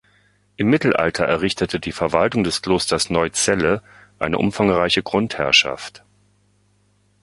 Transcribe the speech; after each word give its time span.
Im 0.55 0.71
Mittelalter 0.71 1.25
errichtete 1.25 1.79
die 1.79 1.91
Verwaltung 1.91 2.43
des 2.43 2.63
Klosters 2.63 3.11
Neuzelle 3.11 3.83
eine 4.17 4.39
umfangreiche 4.39 5.03
Grundherrschaft. 5.03 6.03